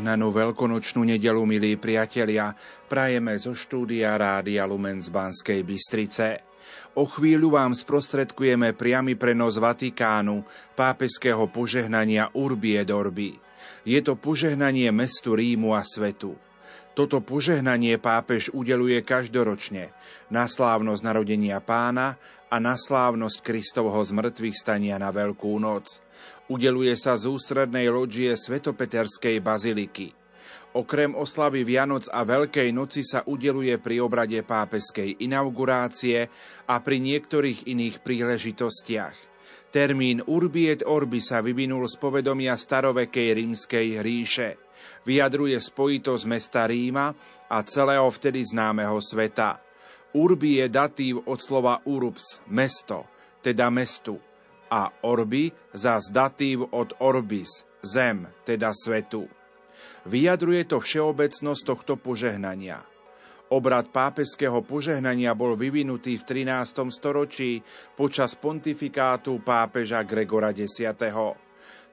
[0.00, 2.56] Požehnanú veľkonočnú nedelu, milí priatelia,
[2.88, 6.40] prajeme zo štúdia Rádia Lumen z Banskej Bystrice.
[6.96, 10.40] O chvíľu vám sprostredkujeme priamy prenos Vatikánu,
[10.72, 13.36] pápeského požehnania Urbi et Orbi.
[13.84, 16.32] Je to požehnanie mestu Rímu a svetu.
[17.00, 19.88] Toto požehnanie pápež udeluje každoročne
[20.28, 22.20] na slávnosť narodenia pána
[22.52, 25.96] a na slávnosť Kristovho zmrtvých stania na Veľkú noc.
[26.52, 30.12] Udeluje sa z ústrednej loďie Svetopeterskej baziliky.
[30.76, 36.28] Okrem oslavy Vianoc a Veľkej noci sa udeluje pri obrade pápeskej inaugurácie
[36.68, 39.16] a pri niektorých iných príležitostiach.
[39.72, 44.68] Termín Urbi et Orbi sa vyvinul z povedomia starovekej rímskej ríše.
[45.04, 47.12] Vyjadruje spojitosť mesta Ríma
[47.50, 49.60] a celého vtedy známeho sveta.
[50.16, 53.06] Urbi je datív od slova urbs, mesto,
[53.40, 54.18] teda mestu
[54.70, 59.26] a orby zas datív od orbis, zem, teda svetu.
[60.06, 62.80] Vyjadruje to všeobecnosť tohto požehnania.
[63.50, 66.86] Obrad pápeského požehnania bol vyvinutý v 13.
[66.94, 67.58] storočí
[67.98, 70.86] počas pontifikátu pápeža Gregora X.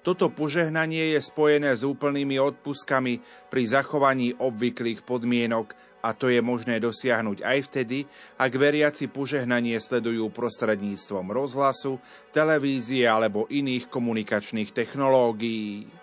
[0.08, 3.20] Toto požehnanie je spojené s úplnými odpuskami
[3.52, 8.08] pri zachovaní obvyklých podmienok a to je možné dosiahnuť aj vtedy,
[8.40, 12.00] ak veriaci požehnanie sledujú prostredníctvom rozhlasu,
[12.32, 15.97] televízie alebo iných komunikačných technológií.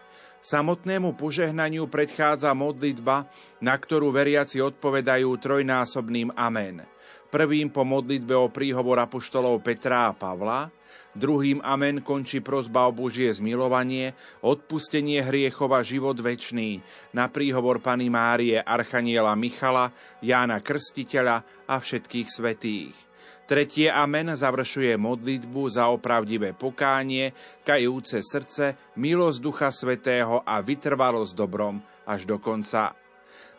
[0.45, 3.33] Samotnému požehnaniu predchádza modlitba,
[3.65, 6.85] na ktorú veriaci odpovedajú trojnásobným amen.
[7.33, 10.69] Prvým po modlitbe o príhovor apoštolov Petra a Pavla,
[11.15, 16.83] Druhým amen končí prozba o Božie zmilovanie, odpustenie hriechov a život večný
[17.15, 23.14] na príhovor Pany Márie, Archaniela Michala, Jána Krstiteľa a všetkých svetých.
[23.45, 31.77] Tretie amen završuje modlitbu za opravdivé pokánie, kajúce srdce, milosť Ducha Svetého a vytrvalosť dobrom
[32.09, 32.97] až do konca.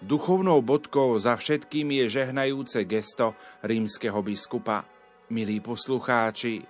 [0.02, 4.90] Duchovnou bodkou za všetkým je žehnajúce gesto rímskeho biskupa.
[5.26, 6.62] Milí poslucháči,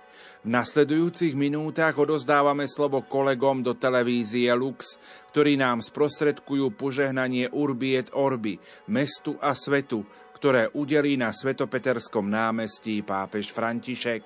[0.44, 4.96] v nasledujúcich minútach odozdávame slovo kolegom do televízie Lux,
[5.32, 8.56] ktorí nám sprostredkujú požehnanie Urbi et Orbi,
[8.88, 10.08] mestu a svetu,
[10.46, 14.22] ktoré udelí na Svetopeterskom námestí pápež František.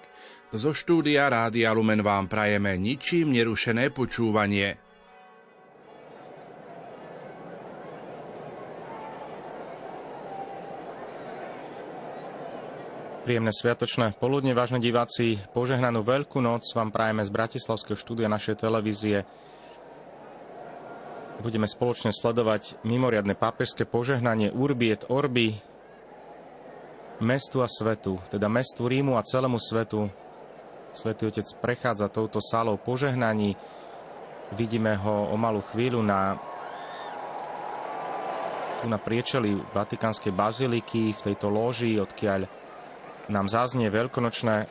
[0.52, 4.76] Zo štúdia Rádia Lumen vám prajeme ničím nerušené počúvanie.
[13.24, 15.40] Príjemné sviatočné poludne, vážne diváci.
[15.56, 19.24] Požehnanú veľkú noc vám prajeme z Bratislavského štúdia našej televízie.
[21.40, 25.69] Budeme spoločne sledovať mimoriadne pápežské požehnanie Urbi et Orbi
[27.20, 30.08] mestu a svetu, teda mestu Rímu a celému svetu.
[30.90, 33.54] Svetý Otec prechádza touto sálou požehnaní.
[34.58, 36.34] Vidíme ho o malú chvíľu na
[38.80, 42.48] tu na priečeli Vatikánskej baziliky, v tejto loži, odkiaľ
[43.28, 44.66] nám zaznie veľkonočné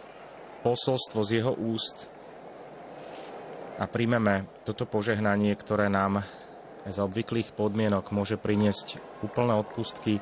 [0.66, 2.10] posolstvo z jeho úst
[3.80, 6.26] a príjmeme toto požehnanie, ktoré nám
[6.84, 10.20] za obvyklých podmienok môže priniesť úplné odpustky.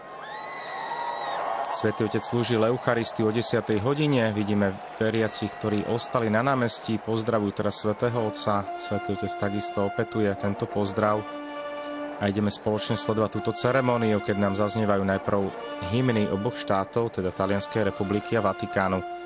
[1.77, 3.61] Svetý Otec slúžil Eucharistiu o 10.
[3.85, 4.33] hodine.
[4.33, 8.65] Vidíme veriacich, ktorí ostali na námestí, pozdravujú teraz Svetého Otca.
[8.81, 11.21] Svetý Otec takisto opetuje tento pozdrav
[12.17, 15.41] a ideme spoločne sledovať túto ceremóniu, keď nám zaznievajú najprv
[15.93, 19.16] hymny oboch štátov, teda Talianskej republiky a Vatikánu.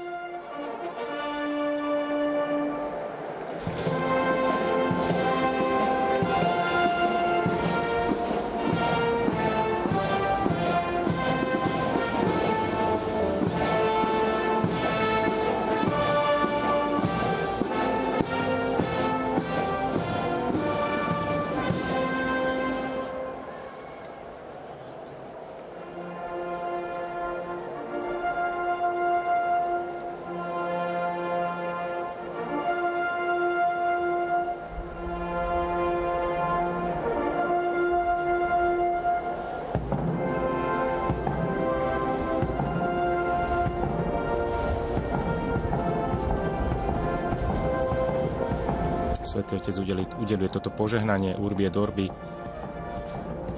[49.32, 52.12] Svetý Otec udelí, udeluje toto požehnanie Urbie Dorby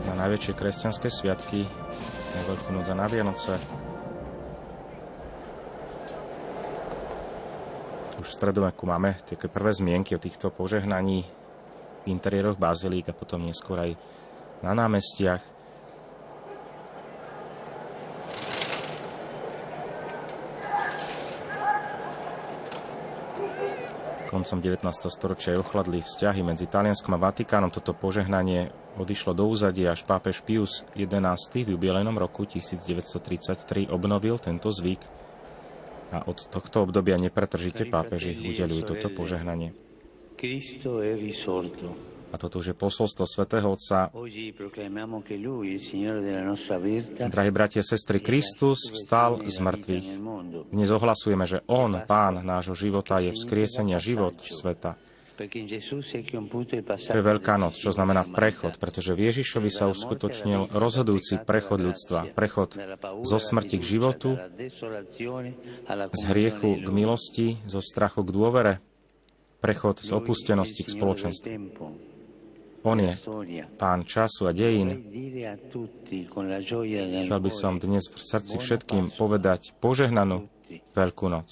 [0.05, 1.65] na najväčšie kresťanské sviatky,
[2.37, 3.57] na Veľkú noc a na Vianoce.
[8.21, 13.41] Už v stredoveku máme také prvé zmienky o týchto požehnaní v interiéroch bazilík a potom
[13.41, 13.97] neskôr aj
[14.61, 15.41] na námestiach.
[24.33, 25.13] Koncom 19.
[25.13, 27.69] storočia ochladli vzťahy medzi Talianskom a Vatikánom.
[27.69, 34.73] Toto požehnanie odišlo do úzadia, až pápež Pius XI v jubilejnom roku 1933 obnovil tento
[34.73, 35.05] zvyk
[36.17, 39.77] a od tohto obdobia nepretržite pápeži udelujú toto požehnanie.
[42.33, 44.09] A toto už je posolstvo svätého Otca.
[47.29, 50.07] Drahí bratia a sestry, Kristus vstal z mŕtvych.
[50.73, 54.97] Dnes ohlasujeme, že On, Pán nášho života, je vzkriesenia život sveta.
[55.33, 62.33] To je Veľká noc, čo znamená prechod, pretože v Ježišovi sa uskutočnil rozhodujúci prechod ľudstva.
[62.37, 62.77] Prechod
[63.25, 64.37] zo smrti k životu,
[66.13, 68.73] z hriechu k milosti, zo strachu k dôvere,
[69.57, 72.12] prechod z opustenosti k spoločenstvu.
[72.83, 73.15] On je
[73.79, 75.07] pán času a dejín.
[77.23, 80.51] Chcel by som dnes v srdci všetkým povedať požehnanú
[80.91, 81.47] Veľkú noc.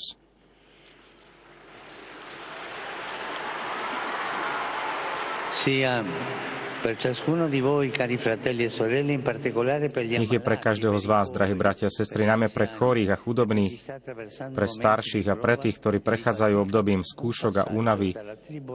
[10.02, 13.74] Nech je pre každého z vás, drahí bratia a sestry, najmä pre chorých a chudobných,
[14.56, 18.18] pre starších a pre tých, ktorí prechádzajú obdobím skúšok a únavy,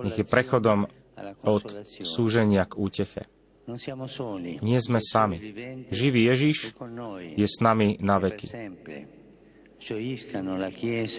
[0.06, 0.86] nech je prechodom
[1.42, 1.64] od
[2.04, 3.22] súženia k úteche.
[4.62, 5.36] Nie sme sami.
[5.90, 6.76] Živý Ježiš
[7.34, 8.46] je s nami na veky.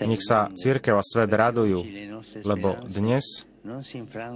[0.07, 1.83] Nech sa církev a svet radujú,
[2.47, 3.47] lebo dnes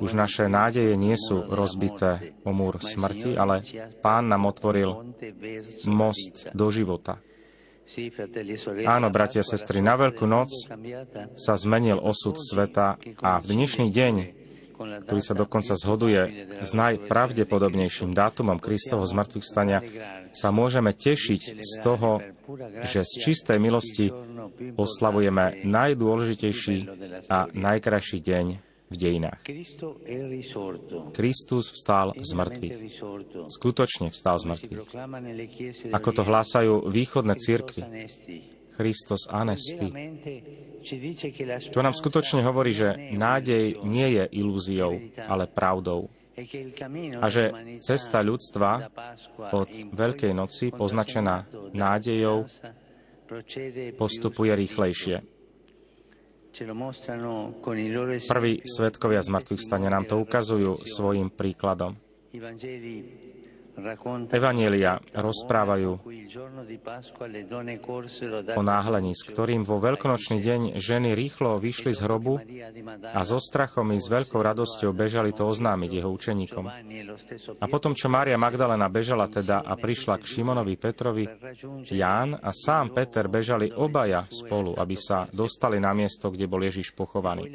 [0.04, 3.64] už naše nádeje nie sú rozbité o múr smrti, ale
[4.04, 5.16] Pán nám otvoril
[5.88, 7.24] most do života.
[8.88, 10.52] Áno, bratia a sestry, na Veľkú noc
[11.36, 14.16] sa zmenil osud sveta a v dnešný deň
[14.82, 16.22] ktorý sa dokonca zhoduje
[16.62, 19.80] s najpravdepodobnejším dátumom Kristovho zmrtvých stania,
[20.32, 22.24] sa môžeme tešiť z toho,
[22.88, 24.12] že z čistej milosti
[24.76, 26.78] oslavujeme najdôležitejší
[27.28, 28.46] a najkrajší deň
[28.92, 29.40] v dejinách.
[31.16, 32.76] Kristus vstal z mŕtvych.
[33.48, 34.80] Skutočne vstal z mŕtvych.
[35.96, 37.82] Ako to hlásajú východné církvy.
[38.82, 39.94] Christos anesti.
[41.70, 44.98] To nám skutočne hovorí, že nádej nie je ilúziou,
[45.30, 46.10] ale pravdou.
[47.22, 47.54] A že
[47.86, 48.90] cesta ľudstva
[49.54, 52.50] od Veľkej noci, poznačená nádejou,
[53.94, 55.22] postupuje rýchlejšie.
[58.28, 61.96] Prví svetkovia z mŕtvych stane nám to ukazujú svojim príkladom.
[64.32, 65.92] Evanielia rozprávajú
[68.56, 72.40] o náhlení, s ktorým vo veľkonočný deň ženy rýchlo vyšli z hrobu
[73.12, 76.66] a so strachom i s veľkou radosťou bežali to oznámiť jeho učeníkom.
[77.60, 81.26] A potom, čo Mária Magdalena bežala teda a prišla k Šimonovi Petrovi,
[81.92, 86.92] Ján a sám Peter bežali obaja spolu, aby sa dostali na miesto, kde bol Ježiš
[86.92, 87.48] pochovaný.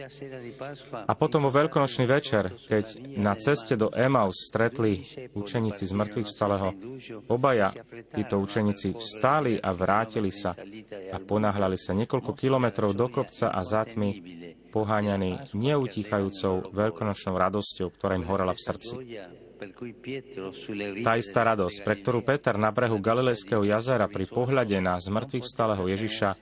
[1.07, 5.05] A potom vo veľkonočný večer, keď na ceste do Emaus stretli
[5.37, 6.73] učeníci z mŕtvych vstalého.
[7.29, 7.75] Obaja
[8.15, 10.57] títo učeníci vstáli a vrátili sa
[11.13, 14.11] a ponáhľali sa niekoľko kilometrov do kopca a za tmy,
[14.77, 18.95] poháňaní neutichajúcou veľkonočnou radosťou, ktorá im horela v srdci.
[21.01, 25.81] Tá istá radosť, pre ktorú Peter na brehu Galilejského jazera pri pohľade na zmrtvých vstalého
[25.89, 26.37] Ježiša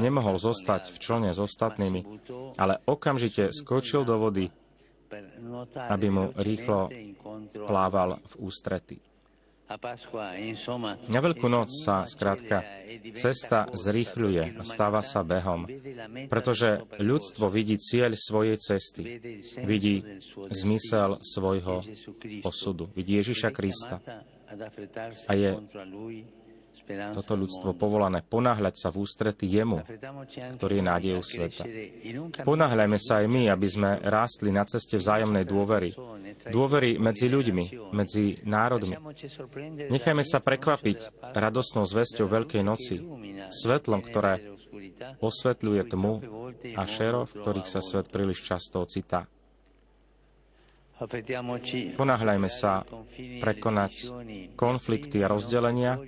[0.00, 2.00] nemohol zostať v člne s ostatnými,
[2.56, 4.48] ale okamžite skočil do vody,
[5.76, 6.88] aby mu rýchlo
[7.68, 8.96] plával v ústrety.
[11.08, 12.60] Na Veľkú noc sa skrátka
[13.16, 15.64] cesta zrýchľuje a stáva sa behom,
[16.28, 19.16] pretože ľudstvo vidí cieľ svojej cesty,
[19.64, 20.04] vidí
[20.52, 21.80] zmysel svojho
[22.44, 24.04] osudu, vidí Ježiša Krista
[25.24, 25.56] a je
[26.86, 29.80] toto ľudstvo povolané ponáhľať sa v ústrety jemu,
[30.60, 31.64] ktorý je nádejou sveta.
[32.44, 35.90] Ponáhľajme sa aj my, aby sme rástli na ceste vzájomnej dôvery.
[36.48, 38.96] Dôvery medzi ľuďmi, medzi národmi.
[39.88, 43.00] Nechajme sa prekvapiť radosnou zväzťou Veľkej noci,
[43.48, 44.54] svetlom, ktoré
[45.20, 46.14] osvetľuje tmu
[46.76, 49.24] a šero, v ktorých sa svet príliš často ocitá.
[51.98, 52.86] Ponáhľajme sa
[53.42, 53.92] prekonať
[54.54, 55.98] konflikty a rozdelenia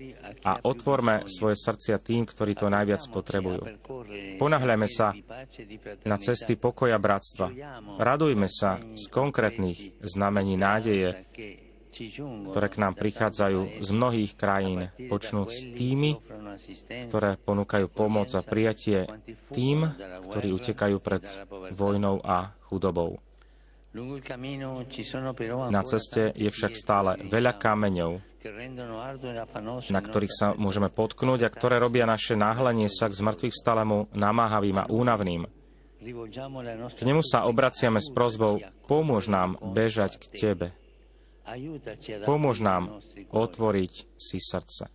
[0.46, 3.66] a otvorme svoje srdcia tým, ktorí to najviac potrebujú.
[4.38, 5.10] Ponáhľajme sa
[6.06, 7.50] na cesty pokoja bratstva.
[7.98, 11.26] Radujme sa z konkrétnych znamení nádeje,
[12.52, 16.20] ktoré k nám prichádzajú z mnohých krajín, počnúť s tými,
[17.08, 19.08] ktoré ponúkajú pomoc a prijatie
[19.50, 19.88] tým,
[20.30, 21.24] ktorí utekajú pred
[21.72, 23.18] vojnou a chudobou.
[25.72, 28.12] Na ceste je však stále veľa kameňov,
[29.90, 34.84] na ktorých sa môžeme potknúť a ktoré robia naše náhlenie sa k zmrtvých stalému namáhavým
[34.84, 35.48] a únavným.
[36.92, 40.68] K nemu sa obraciame s prozbou, pomôž nám bežať k Tebe.
[42.22, 43.00] Pomôž nám
[43.32, 44.92] otvoriť si srdce.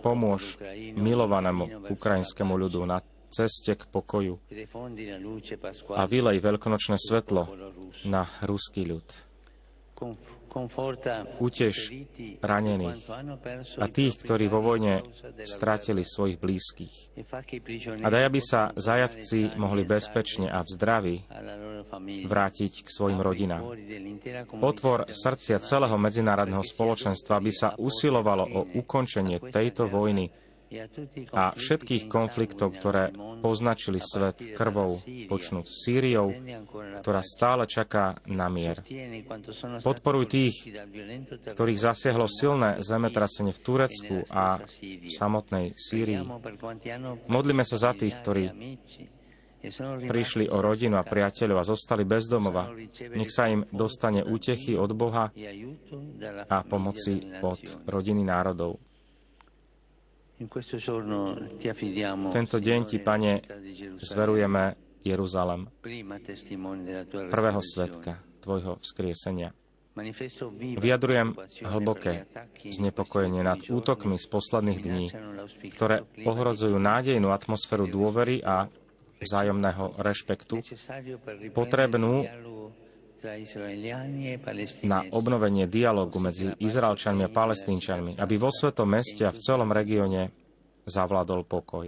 [0.00, 0.56] Pomôž
[0.96, 4.40] milovanému ukrajinskému ľudu na ceste k pokoju
[5.94, 7.48] a vylej veľkonočné svetlo
[8.08, 9.06] na ruský ľud.
[11.44, 11.92] Uteš
[12.40, 13.04] ranených
[13.78, 15.04] a tých, ktorí vo vojne
[15.44, 16.94] stratili svojich blízkych.
[18.00, 21.16] A daj, aby sa zajatci mohli bezpečne a v zdraví
[22.24, 23.76] vrátiť k svojim rodinám.
[24.64, 30.32] Otvor srdcia celého medzinárodného spoločenstva, aby sa usilovalo o ukončenie tejto vojny
[31.32, 36.28] a všetkých konfliktov, ktoré poznačili svet krvou, počnúť Sýriou,
[37.00, 38.84] ktorá stále čaká na mier.
[39.80, 40.56] Podporuj tých,
[41.56, 46.20] ktorých zasiahlo silné zemetrasenie v Turecku a v samotnej Sýrii.
[47.28, 48.44] Modlíme sa za tých, ktorí
[50.06, 52.70] prišli o rodinu a priateľov a zostali bez domova.
[53.10, 55.34] Nech sa im dostane útechy od Boha
[56.46, 57.58] a pomoci od
[57.90, 58.87] rodiny národov.
[62.30, 63.32] Tento deň Ti, Pane,
[63.98, 65.66] zverujeme Jeruzalem,
[67.30, 69.50] prvého svetka Tvojho vzkriesenia.
[70.78, 71.34] Vyjadrujem
[71.66, 75.06] hlboké znepokojenie nad útokmi z posledných dní,
[75.74, 78.70] ktoré ohrozujú nádejnú atmosféru dôvery a
[79.18, 80.62] vzájomného rešpektu,
[81.50, 82.22] potrebnú
[84.86, 90.30] na obnovenie dialogu medzi Izraelčanmi a Palestínčanmi, aby vo svetom meste a v celom regióne
[90.88, 91.84] zavládol pokoj.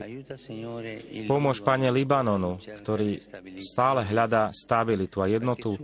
[1.25, 3.17] Pomôž, Pane, Libanonu, ktorý
[3.59, 5.81] stále hľadá stabilitu a jednotu,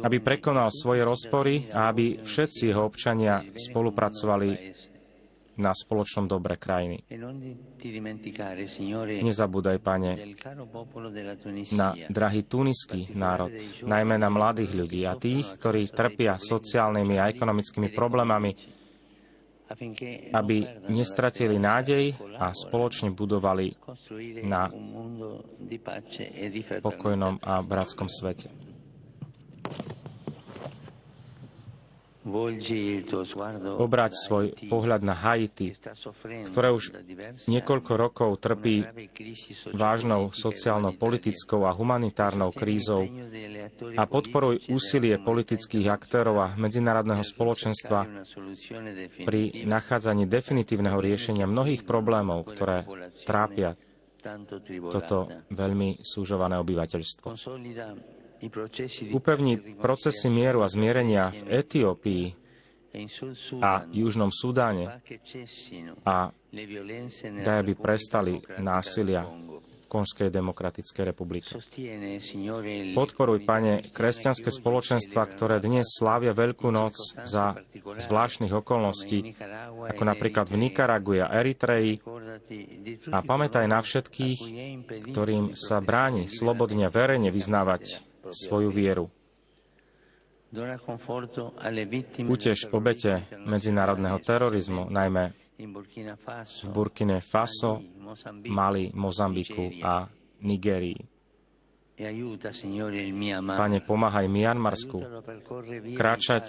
[0.00, 4.72] aby prekonal svoje rozpory a aby všetci jeho občania spolupracovali
[5.60, 7.04] na spoločnom dobre krajiny.
[7.04, 7.20] E
[9.20, 10.10] Nezabúdaj, Pane,
[11.76, 13.52] na drahý tuniský národ,
[13.84, 18.80] najmä na mladých ľudí a tých, ktorí trpia sociálnymi a ekonomickými problémami,
[20.32, 20.56] aby
[20.92, 23.72] nestratili nádej a spoločne budovali
[24.44, 28.71] na e pokojnom a bratskom svete.
[33.82, 35.74] Obrať svoj pohľad na Haiti,
[36.46, 36.94] ktoré už
[37.50, 38.86] niekoľko rokov trpí
[39.74, 43.10] vážnou sociálno-politickou a humanitárnou krízou
[43.98, 48.06] a podporuj úsilie politických aktérov a medzinárodného spoločenstva
[49.26, 52.86] pri nachádzaní definitívneho riešenia mnohých problémov, ktoré
[53.26, 53.74] trápia
[54.94, 57.34] toto veľmi súžované obyvateľstvo
[59.12, 62.24] upevní procesy mieru a zmierenia v Etiópii
[63.64, 65.00] a Južnom Sudáne
[66.04, 66.28] a
[67.40, 71.52] daj, aby prestali násilia v Konskej demokratickej republike.
[72.92, 79.36] Podporuj, Pane, kresťanské spoločenstva, ktoré dnes slávia Veľkú noc za zvláštnych okolností,
[79.88, 82.00] ako napríklad v Nikaragu a Eritreji,
[83.08, 84.40] a pamätaj na všetkých,
[85.12, 89.06] ktorým sa bráni slobodne verejne vyznávať svoju vieru.
[92.28, 97.80] Utež obete medzinárodného terorizmu, najmä v Burkine Faso,
[98.52, 100.04] Mali, Mozambiku a
[100.44, 101.00] Nigérii.
[101.92, 102.08] E
[103.40, 104.98] Pane, pomáhaj Mianmarsku
[105.92, 106.44] kráčať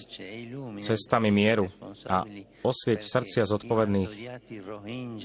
[0.81, 1.67] cestami mieru
[2.07, 2.23] a
[2.63, 4.11] osvieť srdcia zodpovedných,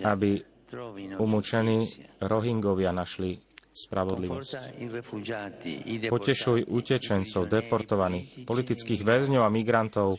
[0.05, 0.31] aby
[1.17, 1.87] umúčení
[2.21, 3.48] Rohingovia našli
[3.79, 4.83] spravodlivosť.
[6.11, 10.19] Potešuj utečencov, deportovaných, politických väzňov a migrantov,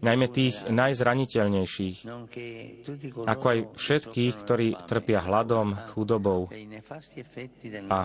[0.00, 1.96] najmä tých najzraniteľnejších,
[3.28, 6.48] ako aj všetkých, ktorí trpia hladom, chudobou
[7.92, 7.98] a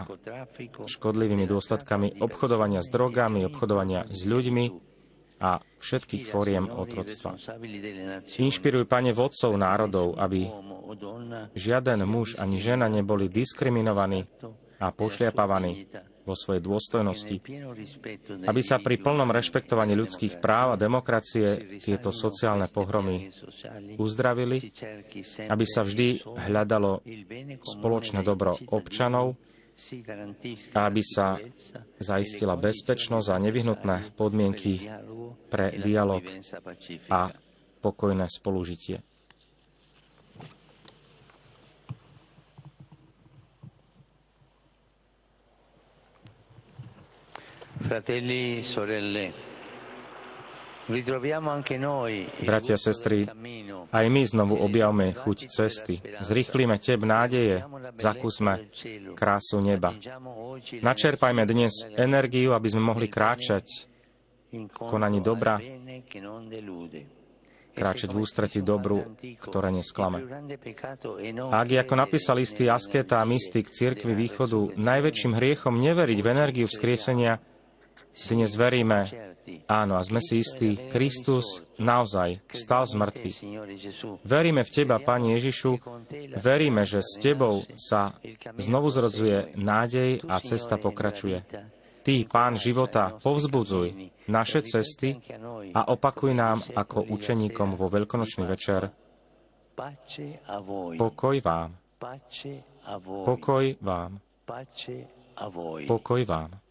[0.84, 4.94] škodlivými dôsledkami obchodovania s drogami, obchodovania s ľuďmi
[5.44, 7.36] a všetkých fóriem otroctva.
[8.40, 10.48] Inšpiruj, Pane, vodcov národov, aby
[11.52, 14.24] žiaden muž ani žena neboli diskriminovaní
[14.84, 15.88] a pošliapavaní
[16.24, 17.36] vo svojej dôstojnosti,
[18.48, 23.28] aby sa pri plnom rešpektovaní ľudských práv a demokracie tieto sociálne pohromy
[24.00, 24.72] uzdravili,
[25.48, 27.04] aby sa vždy hľadalo
[27.64, 29.36] spoločné dobro občanov
[30.76, 31.40] a aby sa
[32.00, 34.88] zaistila bezpečnosť a nevyhnutné podmienky
[35.52, 36.24] pre dialog
[37.12, 37.34] a
[37.84, 39.13] pokojné spolužitie.
[47.84, 49.52] Fratelli, sorelle,
[52.44, 53.24] Bratia, sestry,
[53.88, 56.04] aj my znovu objavme chuť cesty.
[56.20, 57.64] Zrýchlime teb nádeje,
[57.96, 58.68] zakúsme
[59.16, 59.96] krásu neba.
[60.84, 63.88] Načerpajme dnes energiu, aby sme mohli kráčať.
[64.54, 65.58] v konaní dobra,
[67.74, 70.22] kráčať v ústreti dobru, ktoré nesklame.
[71.50, 76.28] A ak je, ako napísal istý asketa a mystik cirkvi východu, najväčším hriechom neveriť v
[76.28, 77.53] energiu vzkriesenia,
[78.14, 79.10] dnes veríme,
[79.66, 83.38] áno, a sme si istí, Kristus naozaj vstal z mŕtvych.
[84.22, 85.82] Veríme v Teba, Pani Ježišu,
[86.38, 88.14] veríme, že s Tebou sa
[88.62, 91.42] znovu zrodzuje nádej a cesta pokračuje.
[92.04, 95.18] Ty, Pán života, povzbudzuj naše cesty
[95.72, 98.92] a opakuj nám ako učeníkom vo veľkonočný večer.
[101.00, 101.70] Pokoj vám.
[103.24, 104.12] Pokoj vám.
[105.88, 106.63] Pokoj vám.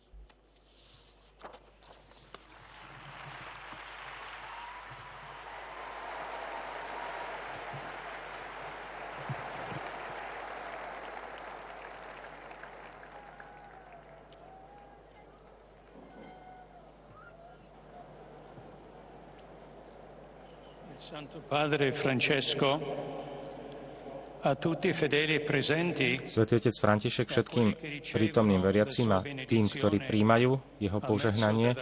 [26.26, 27.68] Svetý otec František všetkým
[28.10, 30.50] prítomným veriacím a tým, ktorí príjmajú
[30.82, 31.78] jeho požehnanie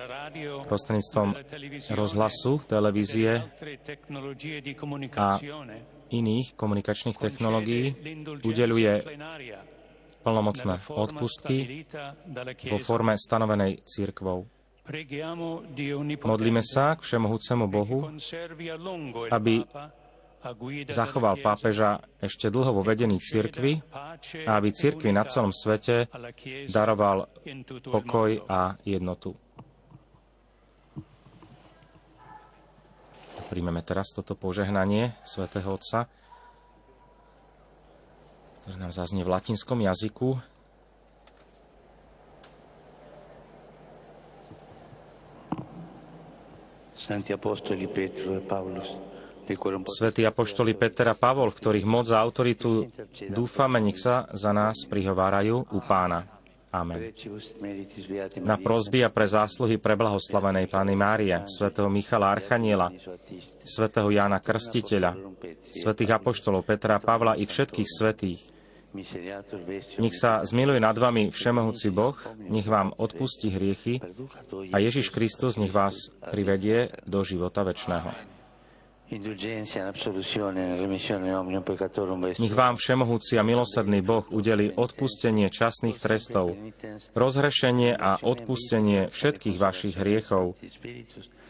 [0.68, 1.28] prostredníctvom
[1.96, 3.40] rozhlasu, televízie
[5.16, 5.28] a
[6.12, 7.96] iných komunikačných technológií
[8.44, 8.92] udeluje
[10.20, 11.88] plnomocné odpustky
[12.68, 14.59] vo forme stanovenej církvou.
[16.26, 18.10] Modlíme sa k Všemohúcemu Bohu,
[19.30, 19.62] aby
[20.90, 23.78] zachoval pápeža ešte dlho vo vedení cirkvy
[24.48, 26.10] a aby cirkvi na celom svete
[26.66, 27.30] daroval
[27.86, 29.36] pokoj a jednotu.
[33.50, 36.06] Príjmeme teraz toto požehnanie svätého Otca,
[38.62, 40.38] ktoré nám zaznie v latinskom jazyku.
[47.00, 47.32] Svetí
[50.28, 52.86] apoštoli Peter a Pavol, v ktorých moc a autoritu
[53.32, 56.28] dúfame, nech sa za nás prihovárajú u pána.
[56.70, 57.10] Amen.
[58.46, 62.94] Na prozby a pre zásluhy preblahoslavenej Pány Márie, svätého Michala Archaniela,
[63.66, 65.18] svätého Jána Krstiteľa,
[65.74, 68.59] svätých apoštolov Petra a Pavla i všetkých svetých,
[69.98, 74.02] nech sa zmiluje nad vami Všemohúci Boh, nech vám odpustí hriechy
[74.74, 78.40] a Ježiš Kristus nech vás privedie do života väčšného.
[82.38, 86.54] Nech vám všemohúci a milosrdný Boh udeli odpustenie časných trestov,
[87.18, 90.54] rozhrešenie a odpustenie všetkých vašich hriechov,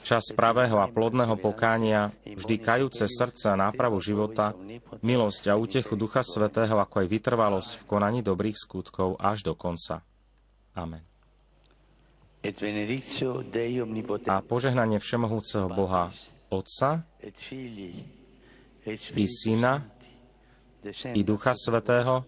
[0.02, 4.56] čas pravého a plodného pokánia, vždy kajúce srdce a nápravu života,
[5.04, 10.02] milosť a útechu Ducha Svetého, ako aj vytrvalosť v konaní dobrých skutkov až do konca.
[10.76, 11.04] Amen.
[14.26, 16.08] A požehnanie Všemohúceho Boha,
[16.48, 17.04] Otca
[19.12, 19.84] i Syna
[21.12, 22.24] i Ducha Svetého,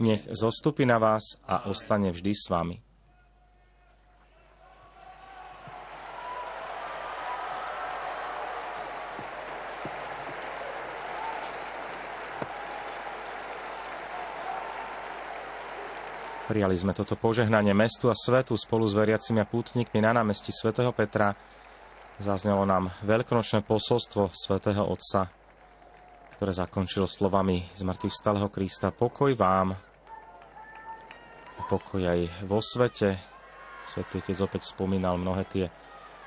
[0.00, 2.89] nech zostupí na vás a ostane vždy s vami.
[16.50, 20.90] Prijali sme toto požehnanie mestu a svetu spolu s veriacimi a pútnikmi na námestí svätého
[20.90, 21.38] Petra.
[22.18, 25.30] Zaznelo nám veľkonočné posolstvo svätého Otca,
[26.34, 28.90] ktoré zakončilo slovami z mŕtvych stáleho Krista.
[28.90, 29.78] Pokoj vám
[31.54, 33.14] a pokoj aj vo svete.
[33.86, 35.70] Svetý Otec opäť spomínal mnohé tie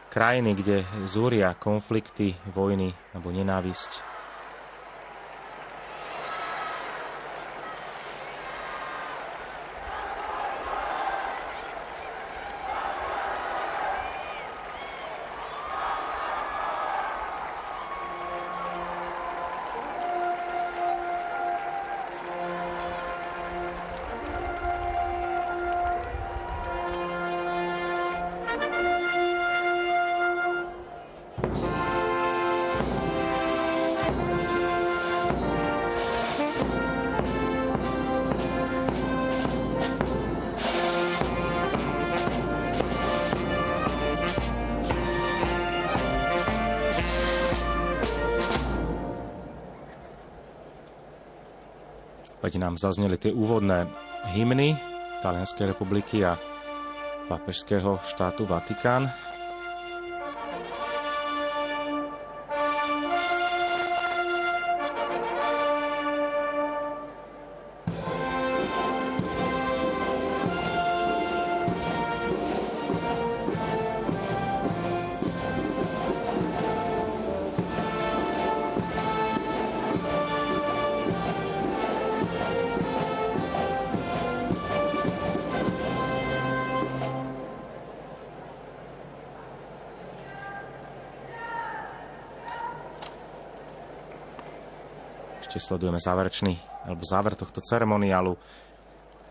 [0.07, 4.12] krajiny, kde zúria konflikty, vojny alebo nenávisť
[52.53, 53.89] Veď nám zazneli tie úvodné
[54.29, 54.77] hymny
[55.25, 56.37] Talianskej republiky a
[57.25, 59.09] papežského štátu Vatikán.
[95.53, 96.57] Ešte sledujeme záverečný
[96.89, 98.33] alebo záver tohto ceremoniálu.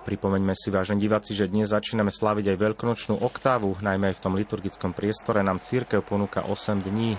[0.06, 4.38] Pripomeňme si, vážení diváci, že dnes začíname slaviť aj veľkonočnú oktávu, najmä aj v tom
[4.38, 7.18] liturgickom priestore nám církev ponúka 8 dní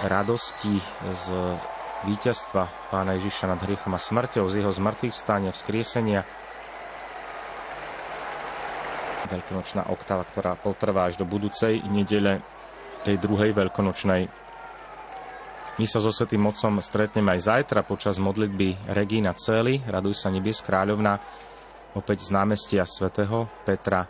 [0.00, 0.80] radosti
[1.12, 1.24] z
[2.08, 6.24] víťazstva pána Ježiša nad hriechom a smrťou, z jeho zmrtvých vstania, vzkriesenia.
[9.28, 12.40] Veľkonočná oktáva, ktorá potrvá až do budúcej nedele,
[13.04, 14.43] tej druhej veľkonočnej.
[15.74, 20.62] My sa so Svetým Mocom stretneme aj zajtra počas modlitby Regína Cély, Raduj sa nebies
[20.62, 21.18] kráľovna,
[21.98, 24.06] opäť z námestia svätého Petra,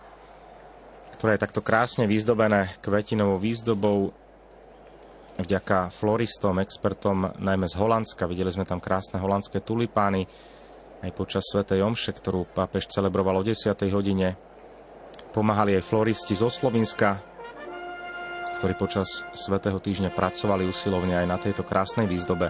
[1.17, 4.13] ktoré je takto krásne vyzdobené kvetinovou výzdobou
[5.41, 8.29] vďaka floristom, expertom najmä z Holandska.
[8.29, 10.29] Videli sme tam krásne holandské tulipány
[11.01, 13.73] aj počas Svetej Omše, ktorú pápež celebroval o 10.
[13.89, 14.37] hodine.
[15.33, 17.25] Pomáhali aj floristi zo Slovenska,
[18.65, 22.49] ktorí počas Svetého týždňa pracovali usilovne aj na tejto krásnej výzdobe.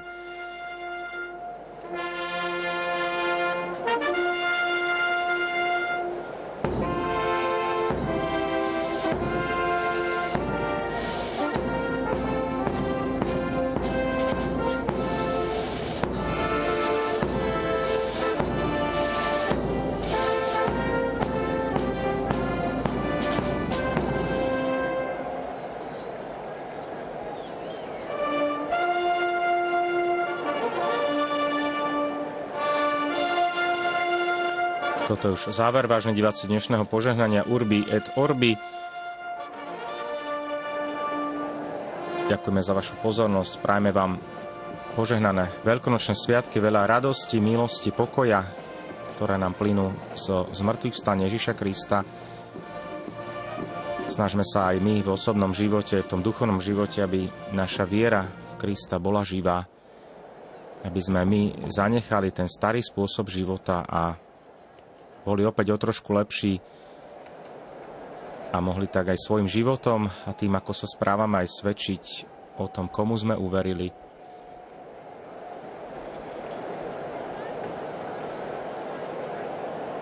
[35.14, 38.58] Toto je už záver, vážne diváci dnešného požehnania Urbi et Orbi.
[42.26, 44.18] Ďakujeme za vašu pozornosť, prajme vám
[44.98, 48.42] požehnané veľkonočné sviatky, veľa radosti, milosti, pokoja,
[49.14, 52.02] ktoré nám plynú zo zmrtvých vstane Ježiša Krista.
[54.10, 58.54] Snažme sa aj my v osobnom živote, v tom duchovnom živote, aby naša viera v
[58.58, 59.62] Krista bola živá,
[60.82, 64.23] aby sme my zanechali ten starý spôsob života a
[65.24, 66.60] boli opäť o trošku lepší
[68.54, 72.04] a mohli tak aj svojim životom a tým, ako sa správame, aj svedčiť
[72.62, 73.90] o tom, komu sme uverili.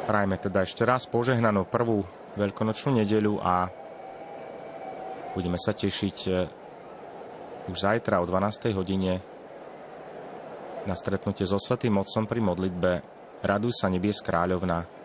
[0.03, 2.05] Prajme teda ešte raz požehnanú prvú
[2.37, 3.71] veľkonočnú nedeľu a
[5.33, 8.75] budeme sa tešiť eh, už zajtra o 12.
[8.77, 9.23] hodine
[10.83, 12.91] na stretnutie so Svetým Otcom pri modlitbe
[13.43, 15.02] Raduj sa nebies kráľovna.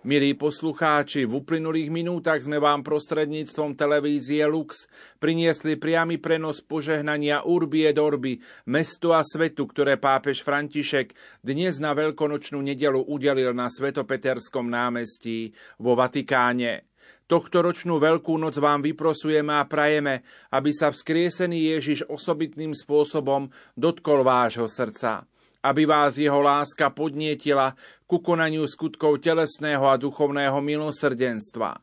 [0.00, 4.88] Milí poslucháči, v uplynulých minútach sme vám prostredníctvom televízie Lux
[5.20, 11.12] priniesli priamy prenos požehnania Urbi et Orbi, mestu a svetu, ktoré pápež František
[11.44, 16.88] dnes na veľkonočnú nedelu udelil na Svetopeterskom námestí vo Vatikáne.
[17.28, 24.24] Tohto ročnú Veľkú noc vám vyprosujeme a prajeme, aby sa vzkriesený Ježiš osobitným spôsobom dotkol
[24.24, 25.28] vášho srdca
[25.60, 27.76] aby vás jeho láska podnietila
[28.08, 31.78] ku konaniu skutkov telesného a duchovného milosrdenstva.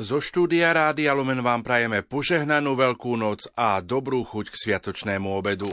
[0.00, 5.68] Zo štúdia Rádia Lumen vám prajeme požehnanú Veľkú noc a dobrú chuť k sviatočnému obedu.